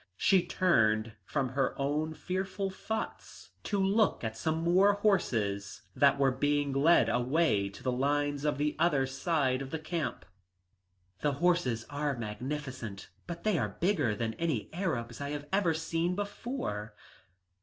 She 0.17 0.43
turned 0.43 1.11
from 1.25 1.49
her 1.49 1.77
own 1.79 2.15
fearful 2.15 2.71
thoughts 2.71 3.51
to 3.65 3.77
look 3.79 4.23
at 4.23 4.35
some 4.35 4.63
more 4.63 4.93
horses 4.93 5.83
that 5.95 6.17
were 6.17 6.31
being 6.31 6.73
led 6.73 7.07
away 7.07 7.69
to 7.69 7.83
the 7.83 7.91
lines 7.91 8.43
on 8.43 8.57
the 8.57 8.75
other 8.79 9.05
side 9.05 9.61
of 9.61 9.69
the 9.69 9.77
camp. 9.77 10.25
"The 11.19 11.33
horses 11.33 11.85
are 11.87 12.17
magnificent, 12.17 13.09
but 13.27 13.43
they 13.43 13.59
are 13.59 13.77
bigger 13.79 14.15
than 14.15 14.33
any 14.39 14.73
Arabs 14.73 15.21
I 15.21 15.37
have 15.39 15.77
seen 15.77 16.15
before." 16.15 16.95